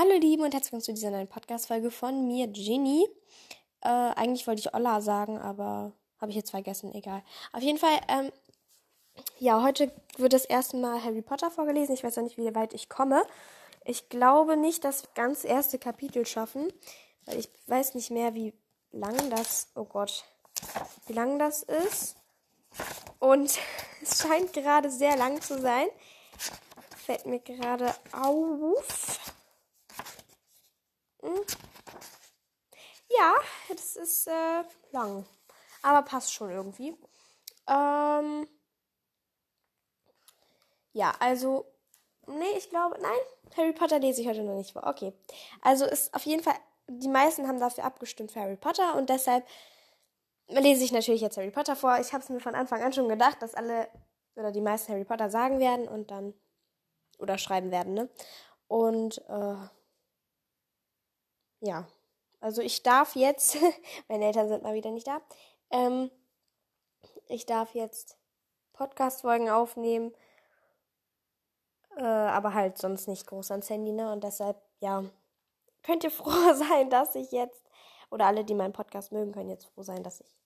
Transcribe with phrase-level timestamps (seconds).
[0.00, 3.04] Hallo Lieben und herzlich willkommen zu dieser neuen Podcast-Folge von mir, Ginny.
[3.80, 5.90] Äh, eigentlich wollte ich Olla sagen, aber
[6.20, 7.24] habe ich jetzt vergessen, egal.
[7.52, 8.30] Auf jeden Fall, ähm,
[9.40, 11.96] ja, heute wird das erste Mal Harry Potter vorgelesen.
[11.96, 13.24] Ich weiß noch nicht, wie weit ich komme.
[13.84, 16.72] Ich glaube nicht, dass wir ganz erste Kapitel schaffen,
[17.24, 18.54] weil ich weiß nicht mehr, wie
[18.92, 20.22] lang das, oh Gott,
[21.08, 22.14] wie lang das ist.
[23.18, 23.58] Und
[24.00, 25.88] es scheint gerade sehr lang zu sein.
[27.04, 29.17] Fällt mir gerade auf.
[33.08, 33.34] Ja,
[33.68, 35.26] das ist äh, lang.
[35.82, 36.96] Aber passt schon irgendwie.
[37.66, 38.46] Ähm,
[40.92, 41.66] ja, also.
[42.26, 43.18] Nee, ich glaube, nein.
[43.56, 44.86] Harry Potter lese ich heute noch nicht vor.
[44.86, 45.12] Okay.
[45.62, 46.54] Also ist auf jeden Fall.
[46.86, 49.46] Die meisten haben dafür abgestimmt für Harry Potter und deshalb
[50.48, 51.98] lese ich natürlich jetzt Harry Potter vor.
[52.00, 53.88] Ich habe es mir von Anfang an schon gedacht, dass alle
[54.36, 56.34] oder die meisten Harry Potter sagen werden und dann
[57.18, 58.08] oder schreiben werden, ne?
[58.68, 59.56] Und äh,
[61.60, 61.86] ja,
[62.40, 63.56] also ich darf jetzt,
[64.08, 65.20] meine Eltern sind mal wieder nicht da,
[65.70, 66.10] ähm,
[67.26, 68.16] ich darf jetzt
[68.72, 70.12] Podcast-Folgen aufnehmen,
[71.96, 74.12] äh, aber halt sonst nicht groß ans Handy, ne?
[74.12, 75.04] Und deshalb, ja,
[75.82, 77.62] könnt ihr froh sein, dass ich jetzt,
[78.10, 80.36] oder alle, die meinen Podcast mögen, können jetzt froh sein, dass ich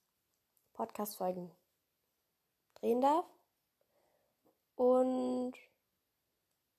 [0.73, 1.51] Podcast-Folgen
[2.75, 3.25] drehen darf.
[4.75, 5.53] Und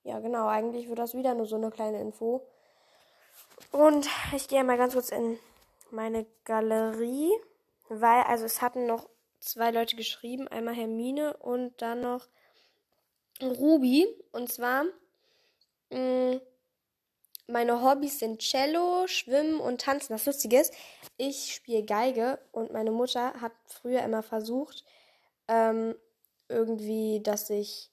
[0.02, 2.46] ja, genau, eigentlich wird das wieder nur so eine kleine Info.
[3.70, 5.38] Und ich gehe mal ganz kurz in
[5.90, 7.32] meine Galerie,
[7.88, 9.08] weil, also es hatten noch
[9.40, 12.26] zwei Leute geschrieben, einmal Hermine und dann noch
[13.40, 14.06] Ruby.
[14.32, 14.84] Und zwar,
[15.90, 16.40] mh, mm,
[17.46, 20.14] meine Hobbys sind Cello, Schwimmen und Tanzen.
[20.14, 20.72] Das Lustige ist,
[21.18, 24.84] ich spiele Geige und meine Mutter hat früher immer versucht,
[25.48, 25.94] ähm,
[26.48, 27.90] irgendwie, dass ich,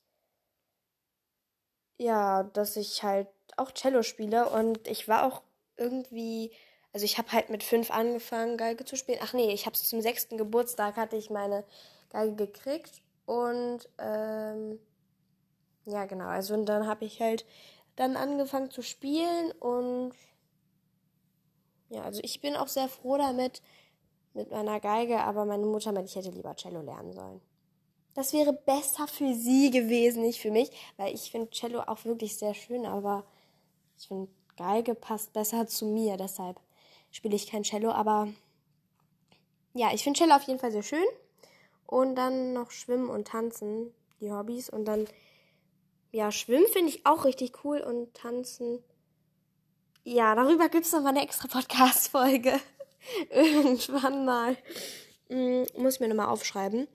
[1.97, 3.27] ja, dass ich halt
[3.57, 5.41] auch Cello spiele und ich war auch
[5.81, 6.51] irgendwie,
[6.93, 9.19] also ich habe halt mit fünf angefangen, Geige zu spielen.
[9.21, 11.63] Ach nee, ich habe es zum sechsten Geburtstag hatte ich meine
[12.09, 14.79] Geige gekriegt und ähm,
[15.85, 17.45] ja genau, also und dann habe ich halt
[17.95, 20.13] dann angefangen zu spielen und
[21.89, 23.61] ja, also ich bin auch sehr froh damit
[24.33, 27.41] mit meiner Geige, aber meine Mutter meinte, ich hätte lieber Cello lernen sollen.
[28.13, 32.37] Das wäre besser für sie gewesen, nicht für mich, weil ich finde Cello auch wirklich
[32.37, 33.25] sehr schön, aber
[33.97, 34.29] ich finde
[34.61, 36.59] Geige passt besser zu mir, deshalb
[37.09, 38.27] spiele ich kein Cello, aber
[39.73, 41.03] ja, ich finde Cello auf jeden Fall sehr schön.
[41.87, 44.69] Und dann noch Schwimmen und Tanzen, die Hobbys.
[44.69, 45.07] Und dann,
[46.11, 48.83] ja, Schwimmen finde ich auch richtig cool und Tanzen.
[50.03, 52.59] Ja, darüber gibt es nochmal eine extra Podcast-Folge.
[53.31, 54.57] Irgendwann mal.
[55.29, 56.87] Hm, muss ich mir nochmal aufschreiben.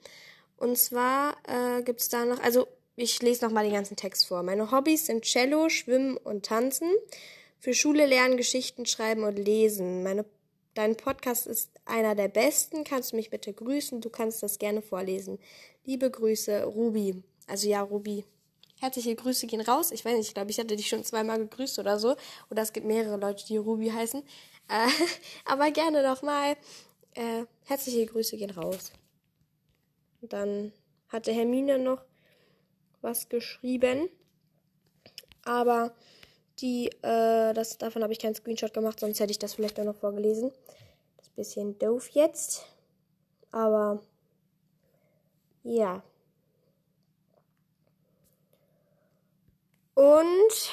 [0.56, 4.42] Und zwar äh, gibt es da noch, also ich lese nochmal den ganzen Text vor.
[4.44, 6.90] Meine Hobbys sind Cello, Schwimmen und Tanzen.
[7.58, 10.02] Für Schule lernen, Geschichten schreiben und lesen.
[10.02, 10.24] Meine,
[10.74, 12.84] dein Podcast ist einer der besten.
[12.84, 14.00] Kannst du mich bitte grüßen?
[14.00, 15.38] Du kannst das gerne vorlesen.
[15.84, 17.22] Liebe Grüße, Ruby.
[17.46, 18.24] Also ja, Ruby.
[18.78, 19.90] Herzliche Grüße gehen raus.
[19.90, 22.14] Ich weiß nicht, ich glaube, ich hatte dich schon zweimal gegrüßt oder so.
[22.50, 24.22] Oder es gibt mehrere Leute, die Ruby heißen.
[24.68, 24.88] Äh,
[25.44, 26.56] aber gerne nochmal.
[27.14, 28.92] Äh, herzliche Grüße gehen raus.
[30.20, 30.72] Dann
[31.08, 32.02] hatte Hermine noch
[33.00, 34.10] was geschrieben.
[35.44, 35.94] Aber
[36.60, 39.84] die, äh, das, davon habe ich keinen Screenshot gemacht, sonst hätte ich das vielleicht auch
[39.84, 40.52] noch vorgelesen.
[41.16, 42.66] Das ist ein bisschen doof jetzt.
[43.52, 44.00] Aber
[45.62, 46.02] ja.
[49.94, 50.70] Und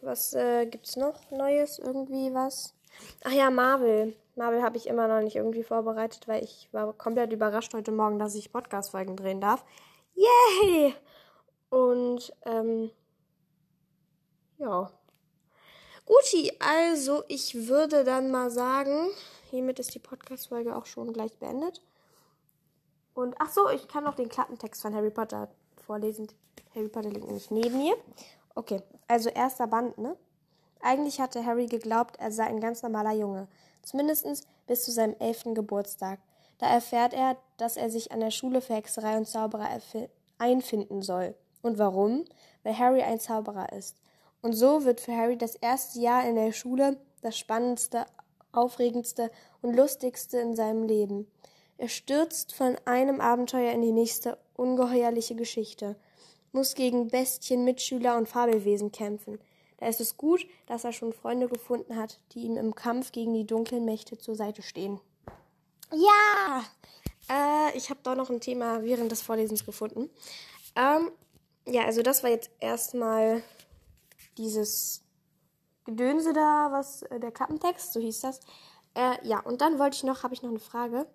[0.00, 1.78] was äh, gibt's noch Neues?
[1.78, 2.74] Irgendwie was?
[3.24, 4.14] Ach ja, Marvel.
[4.36, 8.18] Marvel habe ich immer noch nicht irgendwie vorbereitet, weil ich war komplett überrascht heute Morgen,
[8.18, 9.64] dass ich Podcast-Folgen drehen darf.
[10.14, 10.94] Yay!
[11.70, 12.90] Und ähm,
[14.58, 14.90] ja.
[16.08, 19.10] Guti, also ich würde dann mal sagen,
[19.50, 21.82] hiermit ist die Podcast-Folge auch schon gleich beendet.
[23.12, 25.50] Und ach so, ich kann noch den Klappentext von Harry Potter
[25.84, 26.28] vorlesen.
[26.74, 27.94] Harry Potter liegt nämlich neben mir.
[28.54, 30.16] Okay, also erster Band, ne?
[30.80, 33.46] Eigentlich hatte Harry geglaubt, er sei ein ganz normaler Junge.
[33.82, 36.20] Zumindest bis zu seinem elften Geburtstag.
[36.56, 39.68] Da erfährt er, dass er sich an der Schule für Hexerei und Zauberer
[40.38, 41.34] einfinden soll.
[41.60, 42.24] Und warum?
[42.62, 44.00] Weil Harry ein Zauberer ist.
[44.42, 48.06] Und so wird für Harry das erste Jahr in der Schule das spannendste,
[48.52, 49.30] aufregendste
[49.62, 51.30] und lustigste in seinem Leben.
[51.76, 55.96] Er stürzt von einem Abenteuer in die nächste ungeheuerliche Geschichte,
[56.52, 59.38] muss gegen Bestien, Mitschüler und Fabelwesen kämpfen.
[59.78, 63.32] Da ist es gut, dass er schon Freunde gefunden hat, die ihm im Kampf gegen
[63.32, 65.00] die dunklen Mächte zur Seite stehen.
[65.92, 66.64] Ja!
[67.30, 70.10] Äh, ich habe da noch ein Thema während des Vorlesens gefunden.
[70.74, 71.12] Ähm,
[71.66, 73.42] ja, also das war jetzt erstmal
[74.38, 75.02] dieses
[75.84, 78.40] Gedönse da, was äh, der Klappentext, so hieß das.
[78.94, 81.06] Äh, ja, und dann wollte ich noch, habe ich noch eine Frage.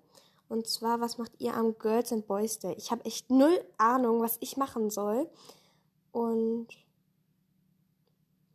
[0.49, 2.73] Und zwar, was macht ihr am Girls and Boys Day?
[2.77, 5.29] Ich habe echt null Ahnung, was ich machen soll.
[6.11, 6.67] Und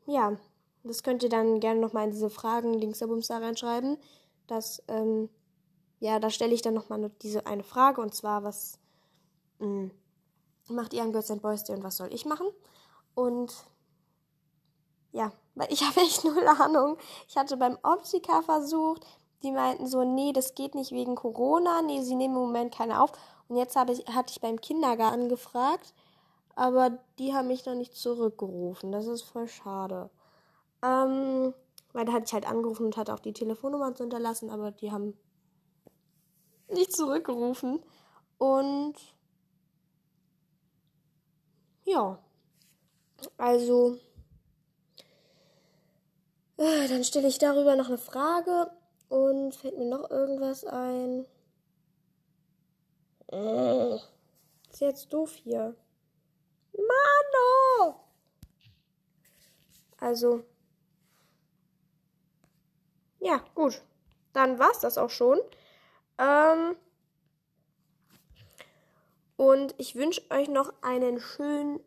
[0.07, 0.37] ja,
[0.85, 3.99] das könnt ihr dann gerne nochmal in diese Fragen links der Bums da reinschreiben.
[4.47, 5.29] Das, ähm,
[6.01, 8.79] ja, da stelle ich dann nochmal diese eine Frage und zwar, was
[9.59, 9.91] mh, hm,
[10.69, 12.47] macht ihr am Girls and Boys Day und was soll ich machen?
[13.15, 13.53] Und
[15.13, 16.97] ja, weil ich habe echt null Ahnung.
[17.29, 19.07] Ich hatte beim Optika versucht,
[19.43, 23.01] die meinten so, nee, das geht nicht wegen Corona, nee, sie nehmen im Moment keine
[23.01, 23.13] auf.
[23.49, 25.95] Und jetzt habe ich, hatte ich beim Kindergarten gefragt,
[26.55, 28.93] aber die haben mich noch nicht zurückgerufen.
[28.93, 30.11] Das ist voll schade.
[30.83, 31.55] Ähm,
[31.93, 34.93] weil da hatte ich halt angerufen und hatte auch die Telefonnummer zu hinterlassen, aber die
[34.93, 35.17] haben
[36.69, 37.81] nicht zurückgerufen.
[38.39, 38.95] Und
[41.85, 42.19] ja,
[43.39, 43.99] also
[46.59, 48.71] dann stelle ich darüber noch eine Frage
[49.09, 51.25] und fällt mir noch irgendwas ein.
[53.31, 53.95] Äh,
[54.71, 55.77] ist jetzt doof hier.
[56.73, 58.01] Mano!
[59.99, 60.45] Also.
[63.21, 63.83] Ja, gut.
[64.33, 65.39] Dann war's das auch schon.
[66.19, 66.77] Ähm,
[69.37, 71.81] und ich wünsche euch noch einen schönen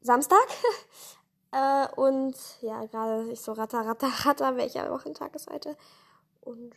[0.00, 0.46] Samstag.
[1.52, 5.76] Äh, und ja, gerade ich so ratter, ratter, ratter, welcher Wochentag ist heute.
[6.40, 6.74] Und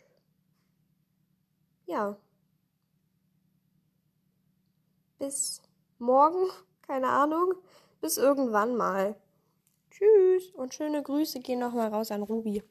[1.86, 2.16] ja.
[5.18, 5.62] Bis
[5.98, 6.50] morgen,
[6.86, 7.54] keine Ahnung.
[8.00, 9.16] Bis irgendwann mal.
[9.90, 12.62] Tschüss und schöne Grüße gehen nochmal raus an Ruby.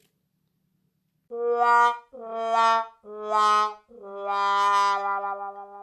[1.30, 5.73] La, la, la, la, la, la, la, la.